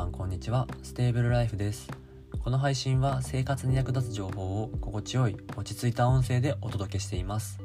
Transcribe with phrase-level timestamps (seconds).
[0.00, 0.66] さんこんにちは。
[0.82, 1.90] ステーブルライフです。
[2.42, 7.60] この配信は生活に役立つ情報を心地よい落ち着いた音声でお届けしています。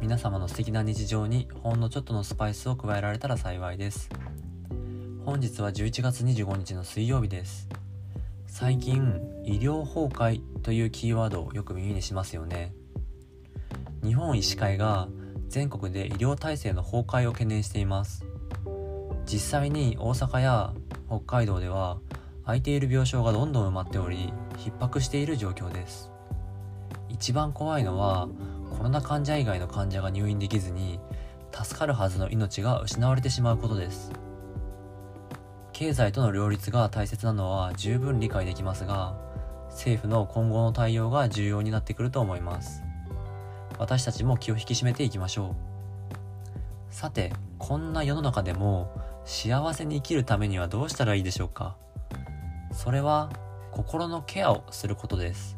[0.00, 4.08] 皆様の素敵な日常にほんのちょっとのスパイスを加えられたら幸いです。
[5.24, 7.68] 本日は11月25日の水曜日です。
[8.46, 9.02] 最近
[9.44, 12.72] 医療崩壊というキーワードをよく耳にしますよね。
[14.04, 15.08] 日本医師会が
[15.48, 18.24] 全国で医療体制の崩壊を懸念しています。
[19.26, 20.72] 実際に大阪や
[21.12, 21.98] 北海道では
[22.46, 26.10] 空いている病床がどんどん埋まっており逼迫している状況です。
[27.10, 28.28] 一番怖いのは
[28.70, 30.98] コロナ患者以外の患者が入院できずに
[31.52, 34.10] 助かるはずの命が失われてしまうことです。
[35.74, 39.14] 経済との両立が大切なのは十分理解できますが
[39.68, 42.82] 政府の今後の対応が重要になってくると思います。
[43.78, 45.54] 私たちも気を引き締めていきましょ
[46.90, 46.94] う。
[46.94, 51.76] さてこんな世の中でも幸せに生きるためにはどうしたらいいでしょうか？
[52.72, 53.30] それは
[53.70, 55.56] 心のケアをすることです。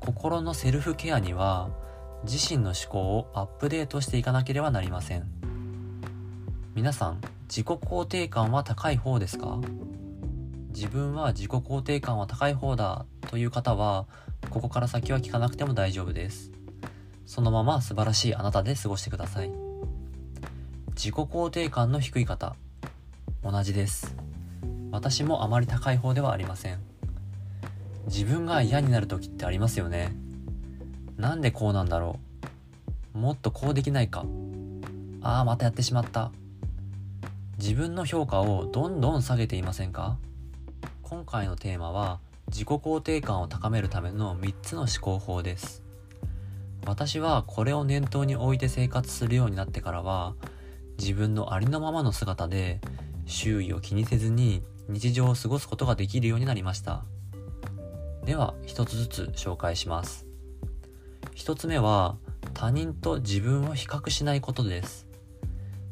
[0.00, 1.70] 心のセルフケアには
[2.24, 5.30] 自身の思考をアップデートしていかなければなりません。
[6.74, 9.60] 皆さん自己肯定感は高い方ですか？
[10.74, 14.06] 自分は自己肯定感は高い方だという方は
[14.50, 16.50] ここから先は聞かなくても大丈夫です。
[17.26, 19.63] そのまま素晴らしいあなたで過ごしてください。
[20.94, 22.54] 自己肯定感の低い方。
[23.42, 24.14] 同じです。
[24.92, 26.78] 私もあまり高い方ではありません。
[28.06, 30.14] 自分が嫌になる時ってありますよね。
[31.16, 32.20] なんでこうなんだろ
[33.14, 33.18] う。
[33.18, 34.24] もっとこうできないか。
[35.20, 36.30] ああまたやってしまった。
[37.58, 40.16] 自分の評価をどんどん下げていませんか。
[41.02, 45.82] 今回のテーマは自己肯定感を高めるための3つの思考法です。
[46.86, 50.34] 私はこれを念頭に置いて生活するようになってからは
[50.98, 52.80] 自分のありのままの姿で
[53.26, 57.04] 周囲を気にせずに日常を過ごすことができるようになりました。
[58.24, 60.26] では一つずつ紹介します。
[61.34, 62.16] 一つ目は
[62.54, 65.06] 他人と自分を比較しないことです。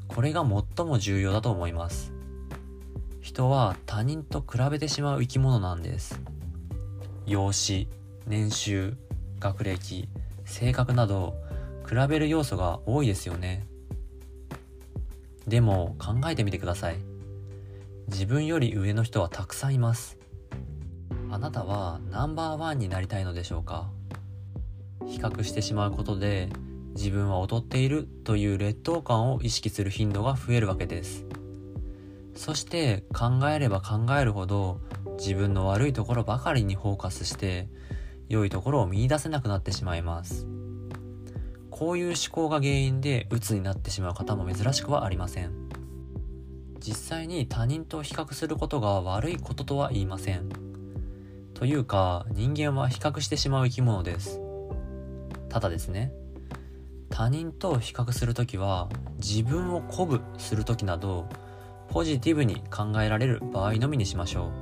[0.08, 2.12] これが最も重要だと思います。
[3.20, 6.20] 人は他人と比べてしまう生き物なんです。
[7.26, 7.88] 容姿
[8.26, 8.96] 年収
[9.38, 10.08] 学歴
[10.44, 11.34] 性格など
[11.88, 13.66] 比べる要素が多いですよね。
[15.46, 16.96] でも考えてみてください。
[18.08, 20.18] 自分より上の人はたくさんいます。
[21.30, 23.90] あなたはナンバーワンになりたいのでしょうか？
[25.06, 26.48] 比較してしまうことで
[26.94, 31.24] 自分は劣っているという劣等感を意識する頻度が増えるわけです。
[32.34, 34.80] そして考えれば考えるほど
[35.18, 37.68] 自分の悪いところばかりにフォーカスして
[38.28, 40.46] 良いところを見いだせなくなってしまいます。
[41.72, 45.52] こういう思考が原因で鬱になってしまう方も珍しくはありません。
[46.78, 50.50] 実際に他人と比較することが悪いこととは言いません。
[51.54, 54.38] というか人間は比較してしまう生き物です。
[55.48, 56.12] ただですね
[57.08, 61.26] 他人と比較するときは自分を鼓舞するときなど
[61.88, 64.52] ポジティブに考えられる場合のみにしましょ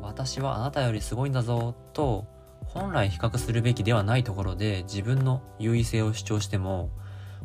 [0.00, 0.04] う。
[0.04, 2.37] 私はあなたよりすごいんだぞと
[2.68, 6.90] 本来比較するべきではないところで自分の優位性を主張しても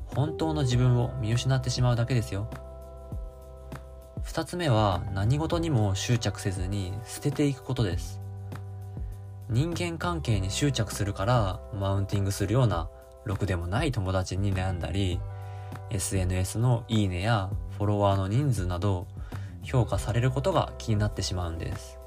[0.05, 2.49] 本当の自分を見失ってしまうだけですよ。
[4.25, 8.21] 2つ目は何事にも執着せずに捨てていくことです。
[9.49, 12.89] 人間関係に執着するからマウンティングするような
[13.25, 15.19] ろくでもない友達に悩んだり
[15.89, 19.07] SNS のいいねやフォロワーの人数など
[19.63, 22.02] 評価されることが気になってしまうんです。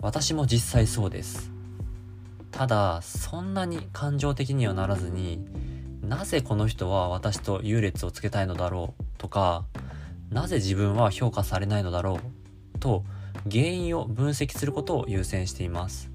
[0.00, 1.50] 私も実際そうです。
[2.50, 5.44] ただそんなに感情的にはならずに
[6.00, 9.66] なぜこの人は私と優劣をつけたいのだろうとか
[10.30, 12.20] なぜ自分は評価されないのだろ
[12.74, 13.04] うと
[13.50, 16.10] 原因を分析することを優先しています。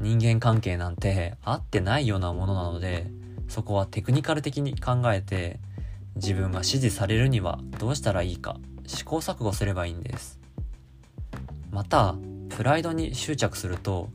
[0.00, 3.06] 人間関係なんて合ってないようなものなので
[3.48, 5.60] そこはテクニカル的に考えて
[6.16, 8.56] 自分が支持されるにはどうしたらいいか
[8.86, 10.40] 試行錯誤すればいいんです。
[11.70, 12.14] また
[12.50, 14.10] プライドに執着すると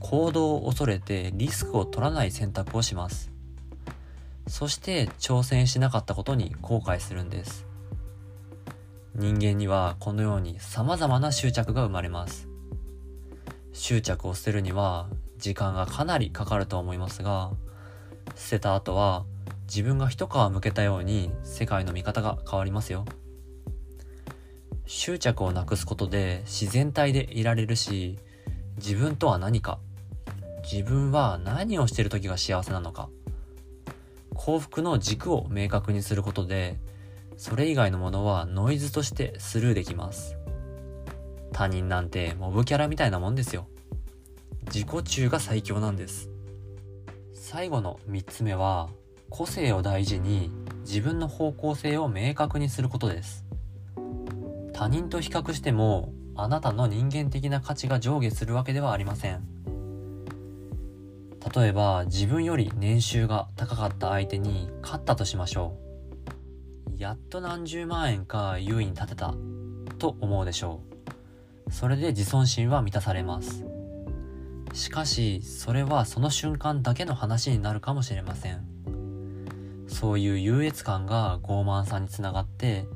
[0.00, 3.30] 行動を恐れてリスクを取らない選択をします。
[4.46, 7.66] そして挑戦しなかったことに後悔するんです。
[9.14, 12.48] 人間にはこのように様々な執着が生まれます。
[13.72, 15.08] 執着を捨てるには
[15.38, 17.52] 時間がかなりかかると思いますが
[18.34, 19.24] 捨てた後は
[19.66, 23.04] 自分が一皮むけたように世界の見方が変わりますよ。
[24.88, 28.18] 執着をなくすことで自然体でいられるし
[28.78, 29.78] 自分とは何か
[30.70, 33.10] 自分は何をしてる時が幸せなのか
[34.34, 36.78] 幸福の軸を明確にすることで
[37.36, 40.36] それ以外のものはノイズとしてスルーできます。
[41.52, 43.68] 他人なんてモブキャラみたいなもんですよ。
[44.72, 46.30] 自己中が最強なんです。
[47.34, 48.88] 最後の3つ目は
[49.30, 50.50] 個性を大事に
[50.80, 53.47] 自分の方向性を明確にすることです。
[54.78, 59.42] 他人と比較してもあなたの人間的な価値が上下するわけではありません。
[61.52, 65.76] 例えば自分より年収が高かった相手に勝ったとしましょ
[66.96, 67.02] う。
[67.02, 69.34] やっと何十万円か優位に立てた
[69.98, 70.80] と思うでしょ
[71.66, 71.72] う。
[71.72, 73.64] それで自尊心は満たされます。
[74.74, 78.64] しかしそれはその瞬間だけの話になるかもしれません。
[79.88, 82.86] そういう優越感が傲慢さにつながって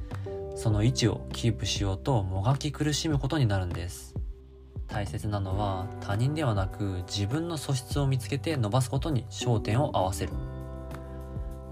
[0.54, 4.14] その位置をキープしようともがき苦しむことになるんです。
[4.86, 10.32] 大切なのは他人ではなく自分の素質を見つけて伸ばすことに焦点を合わせる。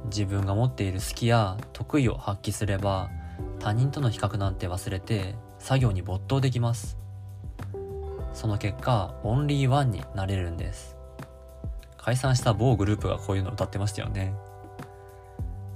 [0.06, 3.11] 自分が持っている好きや得意を発揮すれば
[3.59, 6.99] 他人との比較なんて忘れて作業に没頭できます。
[8.33, 10.97] その結果オンリーワンになれるんです。
[11.99, 14.35] 解散した某グループがこういうの歌ってましたよね。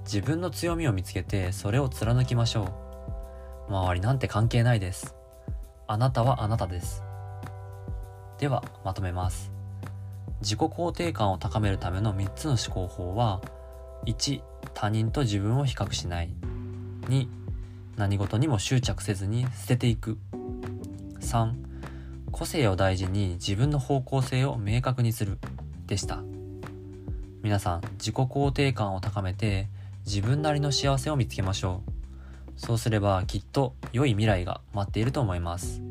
[0.05, 2.84] 自分の強みを見つけてそれを貫きましょう。
[3.69, 5.15] 周りなんて関係ないです。
[5.87, 7.03] あなたはあなたです。
[8.39, 9.53] ではまとめます。
[10.41, 13.41] 自己肯定感を高めるための3つの思考法は
[14.07, 14.43] 1
[14.75, 16.31] 他人と自分を比較しない。
[17.03, 17.29] 2
[17.97, 20.19] 何事にも執着せずに捨てていく。
[21.21, 21.55] 3
[22.31, 25.39] 個性を大事に自分の方向性を明確にする。
[25.87, 26.23] でした。
[27.43, 29.69] 皆さん自己肯定感を高めて
[30.07, 31.94] 自分なりの幸せを見つけましょう。
[32.57, 35.83] そうすればきっと良い未来が待っていると思います。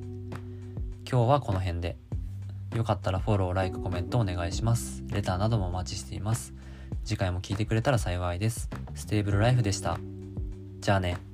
[1.09, 1.97] 今日はこの辺で。
[2.75, 5.03] よかったらフォロー、ライク、コメントお願いします。
[5.09, 6.53] レターなどもお待ちしています。
[7.05, 8.69] 次回も聞いてくれたら幸いです。
[8.95, 9.99] ステーブルライフでした。
[10.79, 11.32] じゃあね。